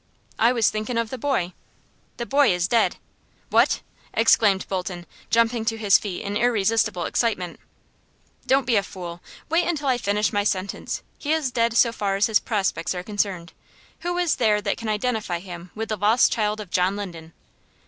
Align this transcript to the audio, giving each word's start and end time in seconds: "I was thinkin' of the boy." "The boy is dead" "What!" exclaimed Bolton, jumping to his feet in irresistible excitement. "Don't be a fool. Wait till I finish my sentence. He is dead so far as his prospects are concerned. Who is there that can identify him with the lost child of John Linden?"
"I 0.39 0.51
was 0.51 0.71
thinkin' 0.71 0.97
of 0.97 1.11
the 1.11 1.19
boy." 1.19 1.53
"The 2.17 2.25
boy 2.25 2.51
is 2.51 2.67
dead" 2.67 2.95
"What!" 3.51 3.83
exclaimed 4.15 4.67
Bolton, 4.67 5.05
jumping 5.29 5.63
to 5.65 5.77
his 5.77 5.99
feet 5.99 6.23
in 6.23 6.35
irresistible 6.35 7.05
excitement. 7.05 7.59
"Don't 8.47 8.65
be 8.65 8.77
a 8.77 8.81
fool. 8.81 9.21
Wait 9.47 9.77
till 9.77 9.87
I 9.87 9.99
finish 9.99 10.33
my 10.33 10.43
sentence. 10.43 11.03
He 11.19 11.33
is 11.33 11.51
dead 11.51 11.77
so 11.77 11.91
far 11.93 12.15
as 12.15 12.25
his 12.25 12.39
prospects 12.39 12.95
are 12.95 13.03
concerned. 13.03 13.53
Who 13.99 14.17
is 14.17 14.37
there 14.37 14.59
that 14.59 14.77
can 14.77 14.89
identify 14.89 15.37
him 15.37 15.69
with 15.75 15.89
the 15.89 15.97
lost 15.97 16.31
child 16.31 16.59
of 16.59 16.71
John 16.71 16.95
Linden?" 16.95 17.33